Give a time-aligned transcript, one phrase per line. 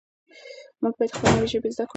[0.81, 1.89] موږ باید نوې ژبې زده کړو.